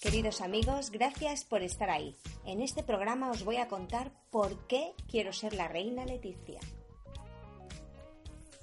[0.00, 2.16] Queridos amigos, gracias por estar ahí.
[2.46, 6.58] En este programa os voy a contar por qué quiero ser la reina Leticia.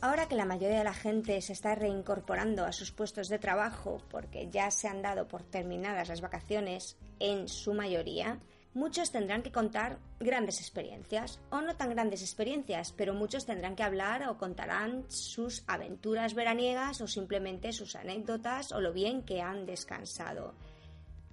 [0.01, 4.01] Ahora que la mayoría de la gente se está reincorporando a sus puestos de trabajo
[4.09, 8.39] porque ya se han dado por terminadas las vacaciones en su mayoría,
[8.73, 13.83] muchos tendrán que contar grandes experiencias, o no tan grandes experiencias, pero muchos tendrán que
[13.83, 19.67] hablar o contarán sus aventuras veraniegas o simplemente sus anécdotas o lo bien que han
[19.67, 20.55] descansado.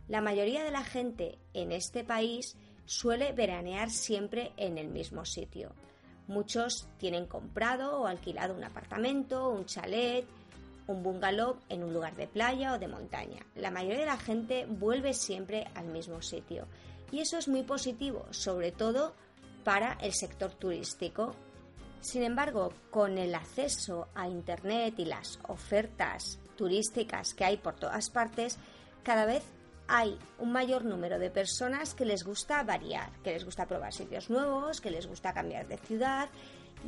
[0.09, 5.73] La mayoría de la gente en este país suele veranear siempre en el mismo sitio.
[6.27, 10.27] Muchos tienen comprado o alquilado un apartamento, un chalet,
[10.87, 13.41] un bungalow en un lugar de playa o de montaña.
[13.55, 16.67] La mayoría de la gente vuelve siempre al mismo sitio
[17.11, 19.15] y eso es muy positivo, sobre todo
[19.65, 21.35] para el sector turístico.
[22.01, 28.11] Sin embargo, con el acceso a Internet y las ofertas turísticas que hay por todas
[28.11, 28.59] partes,
[29.03, 29.43] cada vez
[29.89, 34.31] hay un mayor número de personas que les gusta variar, que les gusta probar sitios
[34.31, 36.29] nuevos, que les gusta cambiar de ciudad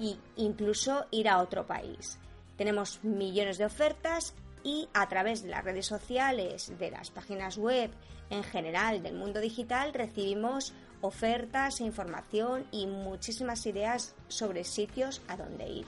[0.00, 2.18] e incluso ir a otro país.
[2.56, 7.90] Tenemos millones de ofertas y a través de las redes sociales, de las páginas web
[8.30, 15.36] en general del mundo digital recibimos ofertas e información y muchísimas ideas sobre sitios a
[15.36, 15.86] dónde ir.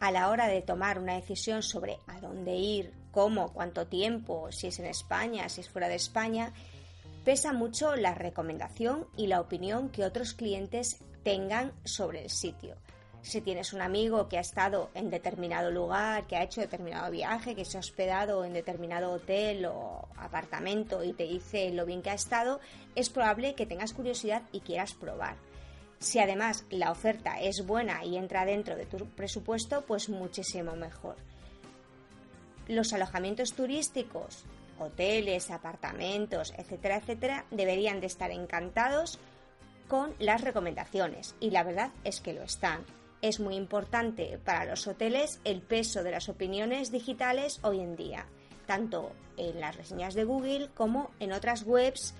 [0.00, 4.66] A la hora de tomar una decisión sobre a dónde ir, cómo, cuánto tiempo, si
[4.66, 6.52] es en España, si es fuera de España,
[7.24, 12.76] pesa mucho la recomendación y la opinión que otros clientes tengan sobre el sitio
[13.22, 17.54] si tienes un amigo que ha estado en determinado lugar, que ha hecho determinado viaje,
[17.54, 22.10] que se ha hospedado en determinado hotel o apartamento y te dice lo bien que
[22.10, 22.60] ha estado,
[22.94, 25.36] es probable que tengas curiosidad y quieras probar.
[26.00, 31.14] Si además la oferta es buena y entra dentro de tu presupuesto, pues muchísimo mejor.
[32.68, 34.44] Los alojamientos turísticos,
[34.78, 39.18] hoteles, apartamentos, etcétera, etcétera, deberían de estar encantados
[39.88, 42.84] con las recomendaciones y la verdad es que lo están
[43.22, 48.26] es muy importante para los hoteles el peso de las opiniones digitales hoy en día,
[48.66, 52.14] tanto en las reseñas de Google como en otras webs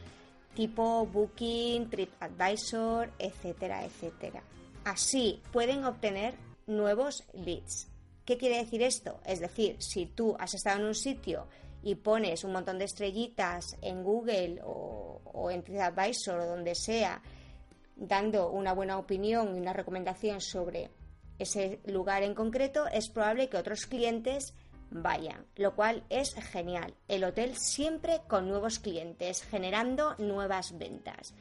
[0.54, 4.42] tipo Booking, TripAdvisor, etcétera, etcétera.
[4.84, 6.34] Así pueden obtener
[6.66, 7.91] nuevos leads.
[8.24, 9.20] ¿Qué quiere decir esto?
[9.24, 11.48] Es decir, si tú has estado en un sitio
[11.82, 17.20] y pones un montón de estrellitas en Google o, o en TripAdvisor o donde sea,
[17.96, 20.90] dando una buena opinión y una recomendación sobre
[21.38, 24.54] ese lugar en concreto, es probable que otros clientes
[24.90, 26.94] vayan, lo cual es genial.
[27.08, 31.34] El hotel siempre con nuevos clientes, generando nuevas ventas.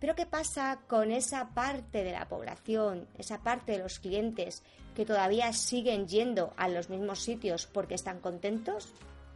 [0.00, 4.62] Pero ¿qué pasa con esa parte de la población, esa parte de los clientes
[4.98, 8.88] que todavía siguen yendo a los mismos sitios porque están contentos?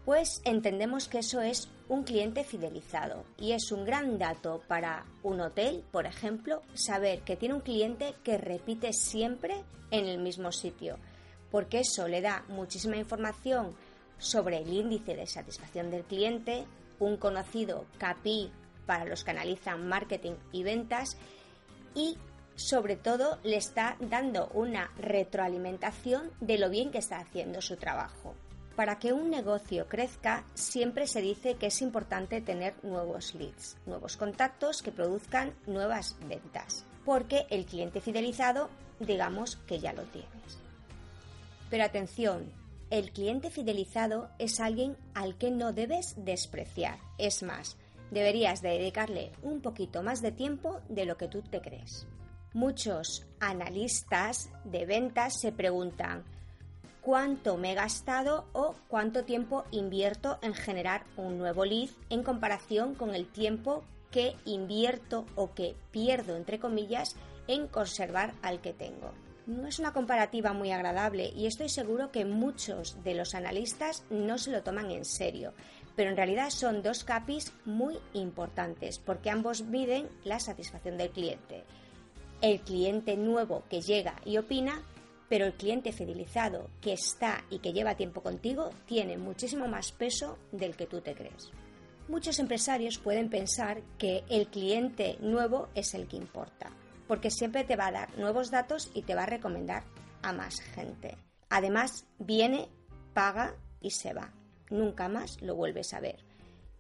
[0.05, 5.41] Pues entendemos que eso es un cliente fidelizado y es un gran dato para un
[5.41, 9.63] hotel, por ejemplo, saber que tiene un cliente que repite siempre
[9.93, 10.97] en el mismo sitio,
[11.53, 13.77] porque eso le da muchísima información
[14.19, 16.65] sobre el índice de satisfacción del cliente,
[16.99, 18.51] un conocido KPI
[18.85, 21.17] para los que analizan marketing y ventas
[21.95, 22.19] y
[22.57, 28.35] sobre todo le está dando una retroalimentación de lo bien que está haciendo su trabajo.
[28.77, 34.17] Para que un negocio crezca, siempre se dice que es importante tener nuevos leads, nuevos
[34.17, 40.59] contactos que produzcan nuevas ventas, porque el cliente fidelizado, digamos que ya lo tienes.
[41.69, 42.51] Pero atención,
[42.91, 46.99] el cliente fidelizado es alguien al que no debes despreciar.
[47.19, 47.77] Es más,
[48.11, 52.07] deberías dedicarle un poquito más de tiempo de lo que tú te crees.
[52.55, 56.23] Muchos analistas de ventas se preguntan,
[57.01, 62.95] cuánto me he gastado o cuánto tiempo invierto en generar un nuevo lead en comparación
[62.95, 67.17] con el tiempo que invierto o que pierdo, entre comillas,
[67.49, 69.13] en conservar al que tengo.
[69.47, 74.39] No es una comparativa muy agradable y estoy seguro que muchos de los analistas no
[74.39, 75.53] se lo toman en serio,
[75.97, 81.65] pero en realidad son dos capis muy importantes porque ambos miden la satisfacción del cliente.
[82.43, 84.83] El cliente nuevo que llega y opina
[85.33, 90.37] pero el cliente fidelizado que está y que lleva tiempo contigo tiene muchísimo más peso
[90.53, 91.51] del que tú te crees.
[92.07, 96.71] Muchos empresarios pueden pensar que el cliente nuevo es el que importa,
[97.09, 99.85] porque siempre te va a dar nuevos datos y te va a recomendar
[100.21, 101.17] a más gente.
[101.49, 102.69] Además, viene,
[103.15, 104.35] paga y se va.
[104.69, 106.19] Nunca más lo vuelves a ver.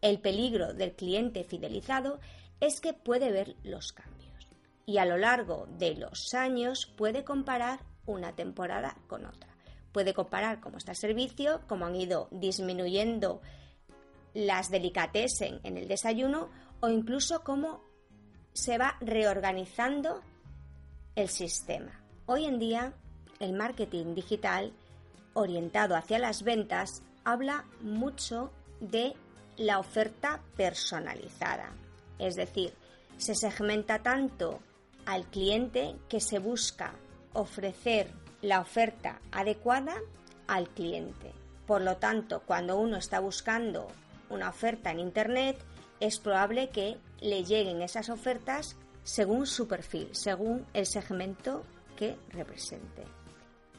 [0.02, 2.20] El peligro del cliente fidelizado
[2.60, 4.21] es que puede ver los cambios
[4.86, 9.48] y a lo largo de los años puede comparar una temporada con otra.
[9.92, 13.40] Puede comparar cómo está el servicio, cómo han ido disminuyendo
[14.34, 16.48] las delicatessen en el desayuno
[16.80, 17.84] o incluso cómo
[18.52, 20.22] se va reorganizando
[21.14, 22.00] el sistema.
[22.26, 22.94] Hoy en día,
[23.40, 24.72] el marketing digital
[25.34, 28.50] orientado hacia las ventas habla mucho
[28.80, 29.14] de
[29.56, 31.72] la oferta personalizada.
[32.18, 32.74] Es decir,
[33.16, 34.60] se segmenta tanto
[35.06, 36.94] al cliente que se busca
[37.32, 38.10] ofrecer
[38.40, 39.94] la oferta adecuada
[40.46, 41.32] al cliente.
[41.66, 43.88] Por lo tanto, cuando uno está buscando
[44.28, 45.58] una oferta en Internet,
[46.00, 51.62] es probable que le lleguen esas ofertas según su perfil, según el segmento
[51.96, 53.04] que represente.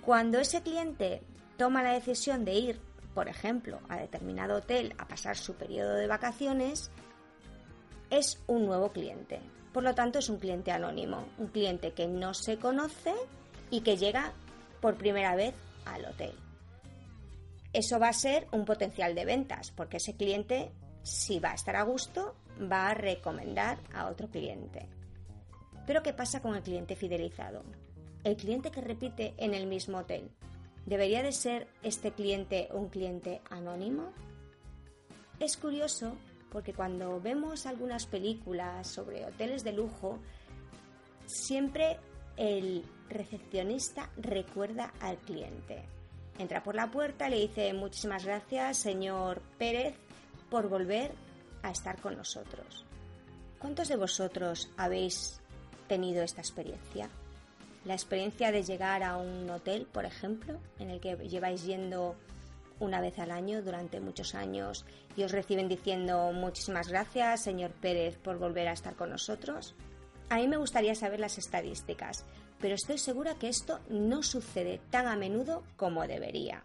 [0.01, 1.21] Cuando ese cliente
[1.57, 2.81] toma la decisión de ir,
[3.13, 6.91] por ejemplo, a determinado hotel a pasar su periodo de vacaciones,
[8.09, 9.39] es un nuevo cliente.
[9.73, 13.13] Por lo tanto, es un cliente anónimo, un cliente que no se conoce
[13.71, 14.33] y que llega
[14.79, 15.55] por primera vez
[15.85, 16.33] al hotel.
[17.73, 20.71] Eso va a ser un potencial de ventas, porque ese cliente,
[21.01, 24.87] si va a estar a gusto, va a recomendar a otro cliente.
[25.87, 27.63] Pero ¿qué pasa con el cliente fidelizado?
[28.23, 30.29] El cliente que repite en el mismo hotel.
[30.85, 34.13] ¿Debería de ser este cliente un cliente anónimo?
[35.39, 36.15] Es curioso
[36.53, 40.19] porque cuando vemos algunas películas sobre hoteles de lujo,
[41.25, 41.97] siempre
[42.37, 45.83] el recepcionista recuerda al cliente.
[46.37, 49.95] Entra por la puerta, le dice muchísimas gracias, señor Pérez,
[50.51, 51.11] por volver
[51.63, 52.85] a estar con nosotros.
[53.57, 55.41] ¿Cuántos de vosotros habéis
[55.87, 57.09] tenido esta experiencia?
[57.83, 62.15] La experiencia de llegar a un hotel, por ejemplo, en el que lleváis yendo
[62.79, 64.85] una vez al año durante muchos años
[65.15, 69.75] y os reciben diciendo muchísimas gracias, señor Pérez, por volver a estar con nosotros.
[70.29, 72.25] A mí me gustaría saber las estadísticas,
[72.59, 76.63] pero estoy segura que esto no sucede tan a menudo como debería.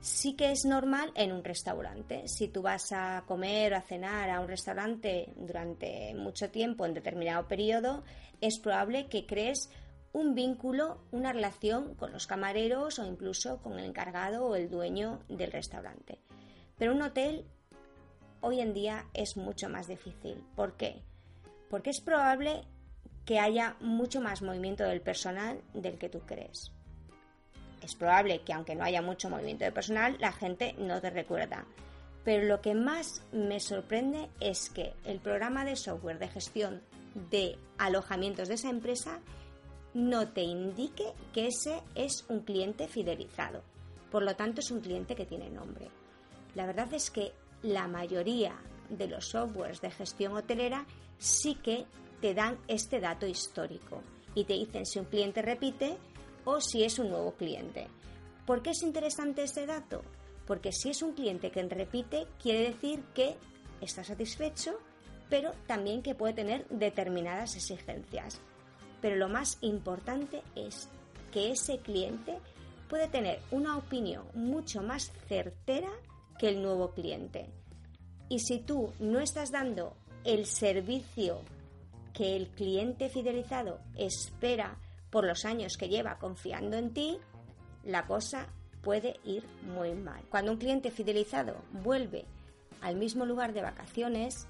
[0.00, 2.28] Sí que es normal en un restaurante.
[2.28, 6.92] Si tú vas a comer o a cenar a un restaurante durante mucho tiempo, en
[6.92, 8.04] determinado periodo,
[8.42, 9.70] es probable que crees
[10.14, 15.20] un vínculo, una relación con los camareros o incluso con el encargado o el dueño
[15.28, 16.20] del restaurante.
[16.78, 17.44] Pero un hotel
[18.40, 20.36] hoy en día es mucho más difícil.
[20.54, 21.02] ¿Por qué?
[21.68, 22.62] Porque es probable
[23.24, 26.70] que haya mucho más movimiento del personal del que tú crees.
[27.82, 31.66] Es probable que aunque no haya mucho movimiento de personal, la gente no te recuerda.
[32.24, 36.82] Pero lo que más me sorprende es que el programa de software de gestión
[37.30, 39.18] de alojamientos de esa empresa
[39.94, 43.62] no te indique que ese es un cliente fidelizado.
[44.10, 45.88] Por lo tanto, es un cliente que tiene nombre.
[46.54, 47.32] La verdad es que
[47.62, 48.56] la mayoría
[48.90, 50.86] de los softwares de gestión hotelera
[51.18, 51.86] sí que
[52.20, 54.02] te dan este dato histórico
[54.34, 55.96] y te dicen si un cliente repite
[56.44, 57.86] o si es un nuevo cliente.
[58.46, 60.02] ¿Por qué es interesante ese dato?
[60.46, 63.36] Porque si es un cliente que repite, quiere decir que
[63.80, 64.78] está satisfecho,
[65.30, 68.40] pero también que puede tener determinadas exigencias.
[69.04, 70.88] Pero lo más importante es
[71.30, 72.38] que ese cliente
[72.88, 75.90] puede tener una opinión mucho más certera
[76.38, 77.50] que el nuevo cliente.
[78.30, 79.94] Y si tú no estás dando
[80.24, 81.42] el servicio
[82.14, 84.78] que el cliente fidelizado espera
[85.10, 87.18] por los años que lleva confiando en ti,
[87.84, 88.48] la cosa
[88.80, 90.24] puede ir muy mal.
[90.30, 92.24] Cuando un cliente fidelizado vuelve
[92.80, 94.46] al mismo lugar de vacaciones,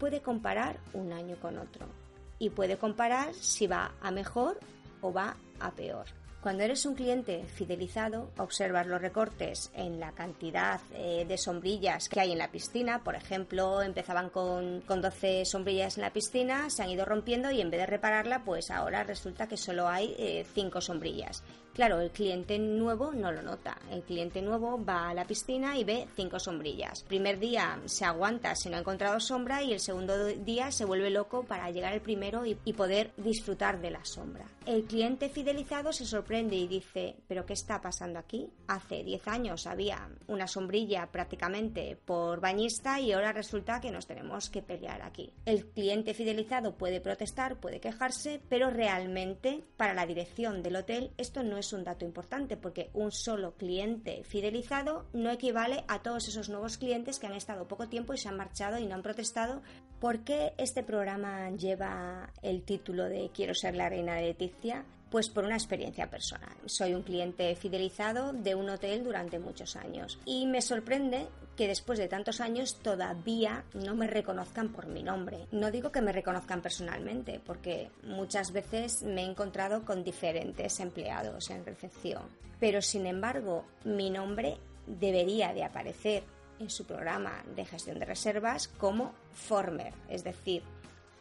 [0.00, 2.03] puede comparar un año con otro
[2.38, 4.58] y puede comparar si va a mejor
[5.00, 6.06] o va a peor.
[6.44, 12.20] Cuando eres un cliente fidelizado, observas los recortes en la cantidad eh, de sombrillas que
[12.20, 13.02] hay en la piscina.
[13.02, 17.62] Por ejemplo, empezaban con, con 12 sombrillas en la piscina, se han ido rompiendo y
[17.62, 21.42] en vez de repararla, pues ahora resulta que solo hay 5 eh, sombrillas.
[21.72, 23.76] Claro, el cliente nuevo no lo nota.
[23.90, 27.02] El cliente nuevo va a la piscina y ve cinco sombrillas.
[27.02, 30.84] El primer día se aguanta si no ha encontrado sombra y el segundo día se
[30.84, 34.46] vuelve loco para llegar el primero y poder disfrutar de la sombra.
[34.66, 38.50] El cliente fidelizado se sorprende y dice, ¿pero qué está pasando aquí?
[38.66, 44.50] Hace 10 años había una sombrilla prácticamente por bañista y ahora resulta que nos tenemos
[44.50, 45.32] que pelear aquí.
[45.44, 51.44] El cliente fidelizado puede protestar, puede quejarse, pero realmente para la dirección del hotel esto
[51.44, 56.48] no es un dato importante porque un solo cliente fidelizado no equivale a todos esos
[56.48, 59.62] nuevos clientes que han estado poco tiempo y se han marchado y no han protestado.
[60.00, 64.84] ¿Por qué este programa lleva el título de Quiero ser la reina de Leticia?
[65.14, 66.56] Pues por una experiencia personal.
[66.66, 72.00] Soy un cliente fidelizado de un hotel durante muchos años y me sorprende que después
[72.00, 75.46] de tantos años todavía no me reconozcan por mi nombre.
[75.52, 81.48] No digo que me reconozcan personalmente, porque muchas veces me he encontrado con diferentes empleados
[81.50, 82.22] en recepción.
[82.58, 86.24] Pero sin embargo, mi nombre debería de aparecer
[86.58, 90.64] en su programa de gestión de reservas como former, es decir,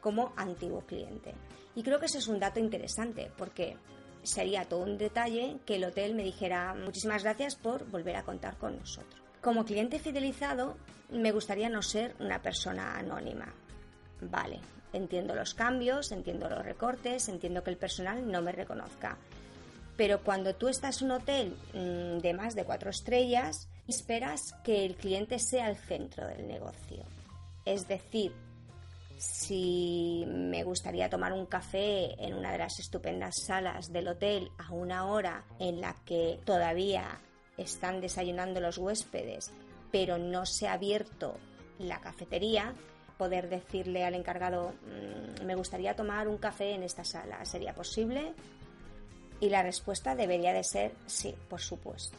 [0.04, 1.34] como antiguo cliente.
[1.76, 3.78] Y creo que ese es un dato interesante porque
[4.22, 8.58] sería todo un detalle que el hotel me dijera muchísimas gracias por volver a contar
[8.58, 9.22] con nosotros.
[9.42, 10.76] Como cliente fidelizado,
[11.10, 13.54] me gustaría no ser una persona anónima.
[14.20, 14.60] Vale,
[14.92, 19.18] entiendo los cambios, entiendo los recortes, entiendo que el personal no me reconozca.
[19.96, 24.86] Pero cuando tú estás en un hotel mm, de más de cuatro estrellas, esperas que
[24.86, 27.06] el cliente sea el centro del negocio.
[27.66, 28.34] Es decir,
[29.18, 34.72] si me gustaría tomar un café en una de las estupendas salas del hotel a
[34.74, 37.20] una hora en la que todavía
[37.58, 39.52] están desayunando los huéspedes,
[39.92, 41.38] pero no se ha abierto
[41.80, 42.74] la cafetería,
[43.18, 48.34] poder decirle al encargado, mm, me gustaría tomar un café en esta sala, ¿sería posible?
[49.40, 52.18] Y la respuesta debería de ser sí, por supuesto.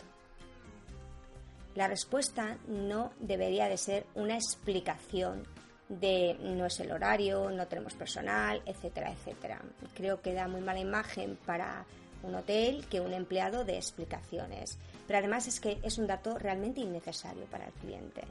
[1.74, 5.44] La respuesta no debería de ser una explicación
[5.88, 9.60] de no es el horario, no tenemos personal, etcétera, etcétera.
[9.94, 11.84] Creo que da muy mala imagen para
[12.22, 14.78] un hotel que un empleado de explicaciones.
[15.06, 18.22] Pero además es que es un dato realmente innecesario para el cliente.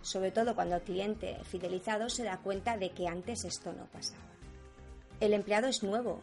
[0.00, 4.22] Sobre todo cuando el cliente fidelizado se da cuenta de que antes esto no pasaba.
[5.20, 6.22] El empleado es nuevo,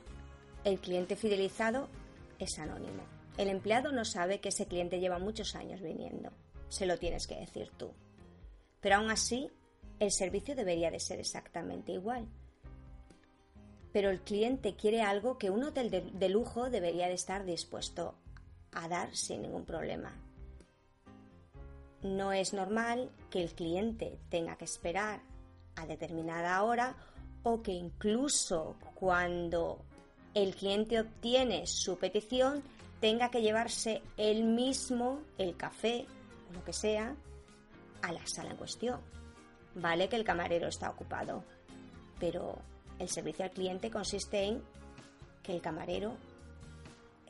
[0.64, 1.90] el cliente fidelizado
[2.40, 3.04] es anónimo.
[3.38, 6.32] El empleado no sabe que ese cliente lleva muchos años viniendo.
[6.70, 7.94] Se lo tienes que decir tú.
[8.80, 9.52] Pero aún así,
[10.00, 12.28] el servicio debería de ser exactamente igual.
[13.92, 18.16] Pero el cliente quiere algo que un hotel de, lujo debería de estar dispuesto
[18.74, 20.14] a dar sin ningún problema.
[22.02, 25.22] No es normal que el cliente tenga que esperar
[25.76, 26.96] a determinada hora
[27.44, 29.86] o que incluso cuando
[30.34, 32.64] el cliente obtiene su petición
[33.00, 36.06] tenga que llevarse él mismo el café
[36.50, 37.16] o lo que sea
[38.02, 39.00] a la sala en cuestión.
[39.76, 41.44] Vale que el camarero está ocupado,
[42.20, 42.58] pero
[42.98, 44.64] el servicio al cliente consiste en
[45.44, 46.16] que el camarero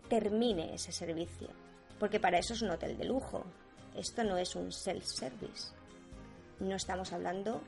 [0.08, 1.50] termine ese servicio,
[2.00, 3.44] porque para eso es un hotel de lujo.
[3.96, 5.74] Esto no es un self-service.
[6.60, 7.62] No estamos hablando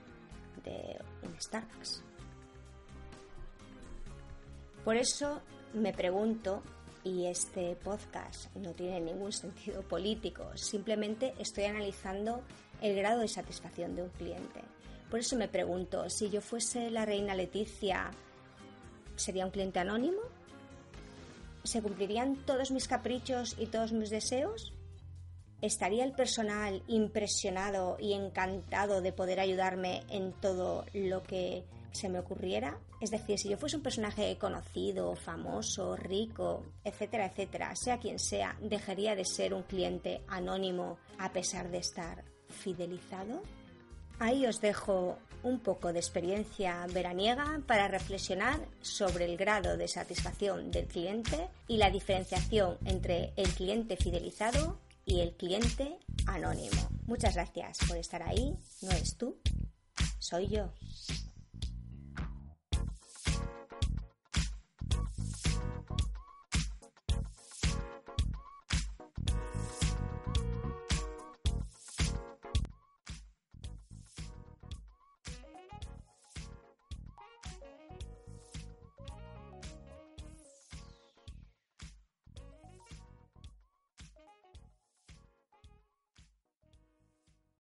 [0.63, 2.03] de un Starbucks.
[4.83, 5.41] Por eso
[5.73, 6.61] me pregunto,
[7.07, 12.41] y este podcast no tiene ningún sentido político, simplemente estoy analizando
[12.81, 14.59] el grado de satisfacción de un cliente.
[15.09, 18.11] Por eso me pregunto, si yo fuese la reina Leticia,
[19.15, 20.19] ¿sería un cliente anónimo?
[21.63, 24.73] ¿Se cumplirían todos mis caprichos y todos mis deseos?
[25.61, 32.19] ¿Estaría el personal impresionado y encantado de poder ayudarme en todo lo que se me
[32.19, 32.77] ocurriera?
[32.99, 38.57] Es decir, si yo fuese un personaje conocido, famoso, rico, etcétera, etcétera, sea quien sea,
[38.59, 43.43] ¿dejaría de ser un cliente anónimo a pesar de estar fidelizado?
[44.19, 50.71] Ahí os dejo un poco de experiencia veraniega para reflexionar sobre el grado de satisfacción
[50.71, 56.89] del cliente y la diferenciación entre el cliente fidelizado y el cliente anónimo.
[57.05, 58.57] Muchas gracias por estar ahí.
[58.81, 59.37] No eres tú,
[60.17, 60.73] soy yo.